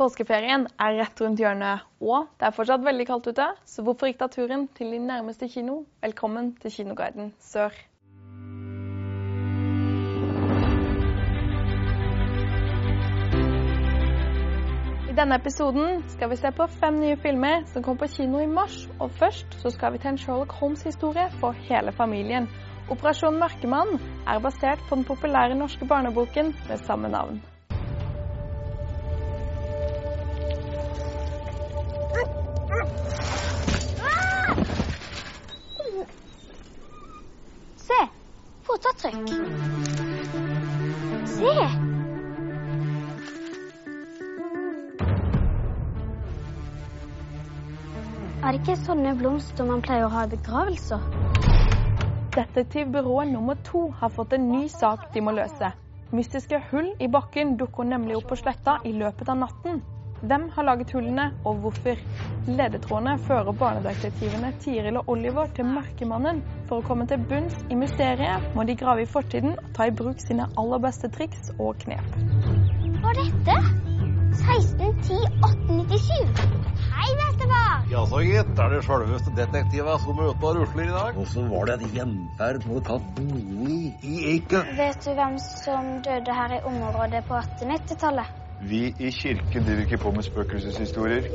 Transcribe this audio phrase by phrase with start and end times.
[0.00, 4.22] Påskeferien er rett rundt hjørnet, og det er fortsatt veldig kaldt ute, så hvorfor ikke
[4.22, 5.82] ta turen til din nærmeste kino?
[6.00, 7.76] Velkommen til Kinoguiden Sør.
[15.10, 18.48] I denne episoden skal vi se på fem nye filmer som kom på kino i
[18.48, 18.86] mars.
[19.04, 22.48] Og først så skal vi til en Sherlock Holmes-historie for hele familien.
[22.88, 27.42] Operasjon Mørkemann er basert på den populære norske barneboken med samme navn.
[38.80, 39.28] Fotavtrykk.
[41.28, 41.54] Se!
[48.40, 51.04] Er det ikke sånne blomster man pleier å ha i begravelser?
[52.38, 55.74] Detektivbyrået nummer to har fått en ny sak de må løse.
[56.16, 59.84] Mystiske hull i bakken dukker nemlig opp på sletta i løpet av natten.
[60.20, 61.96] Hvem har laget hullene, og hvorfor?
[62.46, 66.42] Ledetrådene fører barnedetektivene Tiril og Oliver til Mørkemannen.
[66.68, 69.94] For å komme til bunns i mysteriet må de grave i fortiden og ta i
[69.96, 72.18] bruk sine aller beste triks og knep.
[73.00, 73.56] Hva er dette?
[74.40, 75.16] 16, 10,
[75.70, 76.60] 1897.
[76.90, 77.88] Hei, bestefar!
[77.90, 78.52] Jaså, gitt.
[78.60, 81.16] Er det sjølveste detektivet som er ute og rusler i dag?
[81.16, 84.76] Og så var det en gjenferd som hadde tatt bolig i Eiken?
[84.76, 88.39] Vet du hvem som døde her i området på 1890-tallet?
[88.60, 91.28] Vi i kirken driver ikke på med spøkelseshistorier.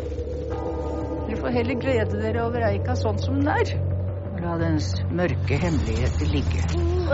[1.25, 3.71] Dere får heller glede dere over Eika sånn som den er.
[4.43, 6.61] La dens mørke hemmeligheter ligge.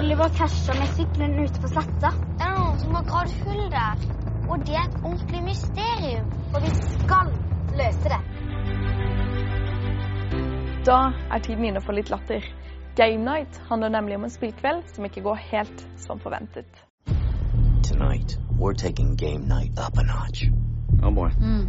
[0.02, 2.12] Oliver krasja med sykkelen ute på sletta.
[2.36, 4.06] Det er noen som har gravd hull der.
[4.52, 6.30] Og det er et ordentlig mysterium.
[6.52, 7.34] Og vi skal
[7.80, 8.22] løse det.
[10.92, 12.44] Da er tiden inne for litt latter.
[13.00, 16.68] Game Night handler nemlig om en spillkveld som ikke går helt som forventet.
[17.92, 20.46] Tonight, we're taking game night up a notch.
[21.04, 21.28] Oh boy.
[21.28, 21.68] Hmm.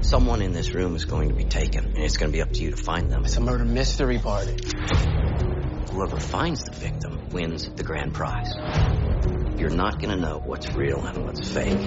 [0.00, 2.52] Someone in this room is going to be taken, and it's going to be up
[2.52, 3.24] to you to find them.
[3.24, 4.56] It's a murder mystery party.
[5.90, 8.54] Whoever finds the victim wins the grand prize.
[9.58, 11.78] You're not going to know what's real and what's fake.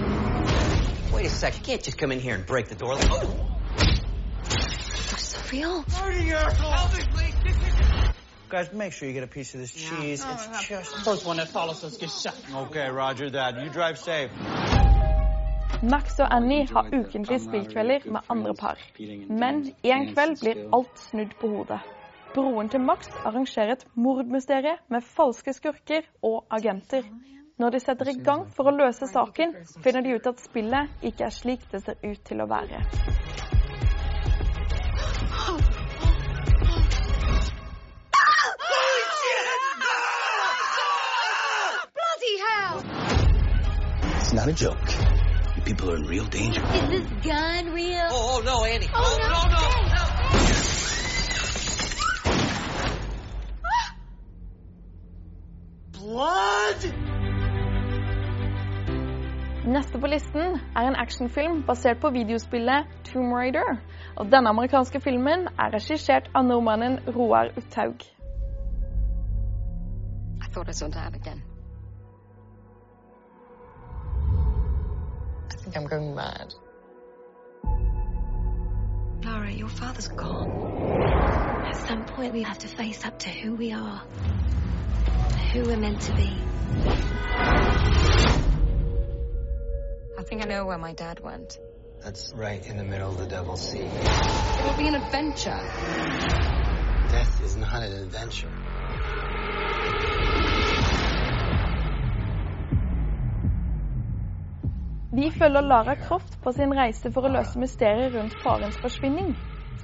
[1.13, 2.95] Wait a sec, you can't just come in here and break the door.
[2.95, 3.47] Like, oh!
[4.43, 5.85] That's real.
[8.49, 10.23] Guys, make sure you get a piece of this cheese.
[10.23, 12.35] It's just First one that follows us gets shot.
[12.53, 13.59] Okay, roger that.
[13.61, 14.29] You drive safe.
[15.81, 18.77] Max og Annie har ukentlige spillkvelder med andre par.
[19.29, 21.79] Men en kveld blir alt snudd på hodet.
[22.35, 27.01] Broren til Max arrangerer et mordmysterie med falske skurker og agenter.
[27.57, 31.25] Når de setter i gang for å løse saken, finner de ut at spillet ikke
[31.25, 32.83] er slik det ser ut til å være.
[44.45, 45.55] Not a joke.
[45.55, 46.61] You people are in real danger.
[46.61, 48.07] Is this gun real?
[48.11, 48.89] Oh, no, Annie.
[48.93, 49.65] Oh, no, no,
[59.65, 63.81] Neste på listen er en actionfilm basert på videospillet Tomb Raider.
[64.15, 68.05] Og denne amerikanske filmen er regissert av nordmannen Roar Uthaug.
[70.41, 71.54] I thought I saw Dad again.
[75.51, 76.53] I think I'm going mad.
[79.23, 80.49] Laura, your father's gone.
[81.65, 84.03] At some point, we have to face up to who we are,
[85.53, 86.37] who we're meant to be.
[90.17, 91.59] I think I know where my dad went.
[92.03, 93.79] That's right in the middle of the Devil's Sea.
[93.79, 95.59] It will be an adventure.
[97.09, 98.51] Death is not an adventure.
[105.15, 109.29] Vi følger Lara Croft på sin reise for å løse mysteriet rundt farens forsvinning.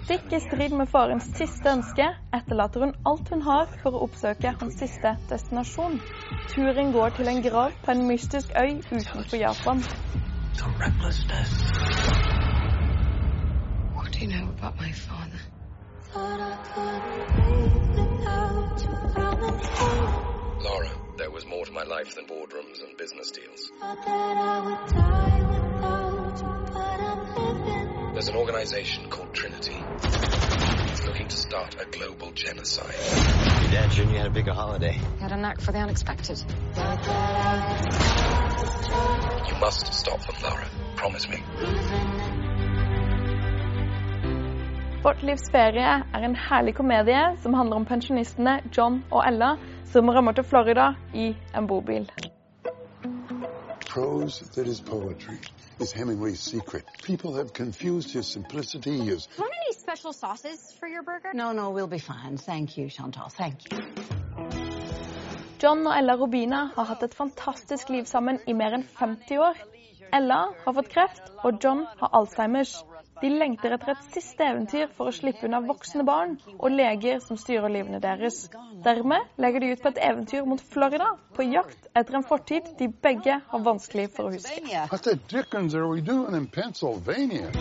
[0.01, 4.51] Stikk i strid med farens siste ønske etterlater hun alt hun har for å oppsøke
[4.59, 6.01] hans siste destinasjon.
[6.51, 9.79] Turen går til en grav på en mystisk øy utenfor Japan.
[14.21, 15.39] You know about my father?
[20.63, 21.00] Laura,
[21.41, 23.71] was more to my life than boardrooms and business deals.
[28.13, 29.75] There's an organization called Trinity.
[30.91, 32.93] It's looking to start a global genocide.
[33.61, 34.93] Your dad shouldn't you had a bigger holiday.
[34.93, 36.43] He had a knack for the unexpected.
[39.47, 40.69] You must stop them, Laura.
[40.95, 42.20] Promise me.
[45.03, 49.55] Vårt livs ferie er en herlig komedie som handler om pensjonistene John og Ella
[49.89, 52.05] som rømmer til Florida i en bobil.
[53.91, 55.37] prose that is poetry
[55.79, 56.83] is Hemingway's secret.
[57.03, 61.31] People have confused his simplicity, his Want any special sauces for your burger?
[61.33, 62.37] No, no, we'll be fine.
[62.37, 63.29] Thank you, Chantal.
[63.29, 63.79] Thank you.
[65.61, 69.59] John og Ella Robina har hatt et fantastisk liv sammen i mer enn 50 år.
[70.13, 72.83] Ella har fått kreft, og John har Alzheimers.
[73.21, 77.37] De lengter etter et siste eventyr for å slippe unna voksne barn og leger som
[77.37, 78.47] styrer livene deres.
[78.81, 82.89] Dermed legger de ut på et eventyr mot Florida, på jakt etter en fortid de
[82.89, 84.57] begge har vanskelig for å huske.
[84.89, 87.51] What the dickens are we doing in Pennsylvania?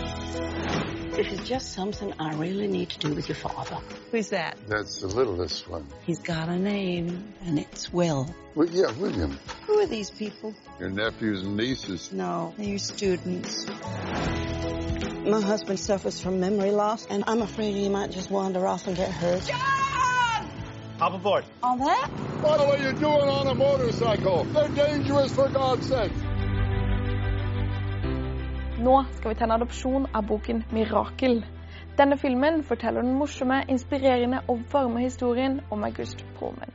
[1.11, 3.77] This is just something I really need to do with your father.
[4.11, 4.57] Who's that?
[4.67, 5.85] That's the littlest one.
[6.07, 8.33] He's got a name, and it's Will.
[8.55, 9.37] Well, yeah, William.
[9.67, 10.55] Who are these people?
[10.79, 12.11] Your nephews and nieces.
[12.13, 13.67] No, they're your students.
[15.25, 18.97] My husband suffers from memory loss, and I'm afraid he might just wander off and
[18.97, 19.45] get hurt.
[19.45, 20.49] John!
[20.97, 21.45] Hop aboard.
[21.61, 22.09] On that?
[22.41, 24.45] What are you doing on a motorcycle?
[24.45, 26.11] They're dangerous, for God's sake.
[28.79, 31.43] Nå skal vi ta en adopsjon av boken 'Mirakel'.
[31.97, 36.73] Denne filmen forteller den morsomme, inspirerende og varme historien om August Pullman.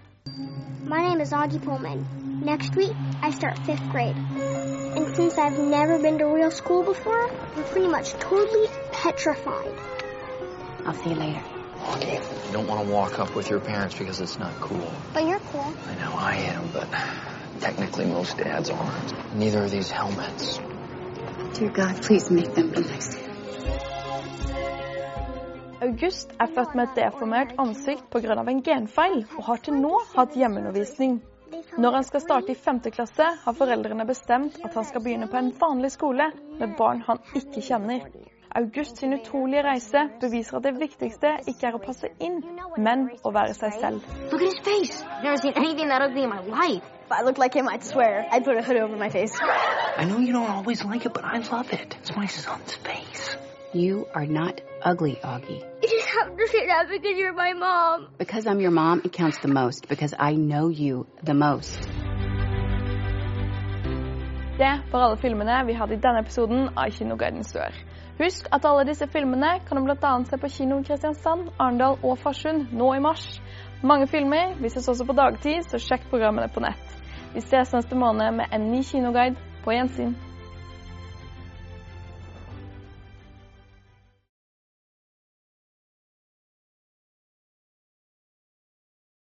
[0.84, 2.06] My name is Augie Pullman.
[2.44, 2.94] Next week,
[3.28, 4.45] I start fifth grade.
[4.96, 9.74] And since I've never been to real school before, I'm pretty much totally petrified.
[10.86, 11.42] I'll see you later.
[12.02, 14.90] You don't want to walk up with your parents because it's not cool.
[15.12, 15.74] But you're cool.
[15.86, 16.88] I know I am, but
[17.60, 19.34] technically most dads aren't.
[19.34, 20.58] Neither are these helmets.
[21.52, 23.26] Dear God, please make them be nice to you.
[25.82, 28.32] August er født med et deformert ansikt pga.
[28.48, 31.20] en genfeil, og har til nå hatt hjemmeundervisning.
[31.78, 32.78] Når han skal starte i 5.
[32.80, 37.20] klasse, har foreldrene bestemt at han skal begynne på en vanlig skole med barn han
[37.36, 38.06] ikke kjenner.
[38.56, 42.40] August sin utrolige reise beviser at det viktigste ikke er å passe inn,
[42.80, 44.08] men å være seg selv.
[44.32, 45.04] Look at his face.
[45.04, 46.82] I've never seen anything that ugly in my life.
[47.04, 48.24] If I looked like him, I'd swear.
[48.32, 49.36] I'd put a hood over my face.
[49.98, 51.96] I know you don't always like it, but I love it.
[52.00, 53.36] It's my son's face.
[53.74, 55.75] You are not ugly, Augie.
[56.16, 58.08] Have to say that because you're my mom.
[58.18, 59.86] Because I'm your mom, it counts the most.
[59.86, 61.88] Because I know you the most.
[64.58, 67.74] Det var alle filmene vi hadde i denne episoden av Kinoguiden Sør.
[68.18, 70.12] Husk at alle disse filmene kan du bl.a.
[70.24, 73.42] se på kino Kristiansand, Arendal og Farsund nå i mars.
[73.82, 76.96] Mange filmer vises også på dagtid, så sjekk programmene på nett.
[77.34, 79.36] Vi ses neste måned med en ny kinoguide.
[79.64, 80.14] På gjensyn.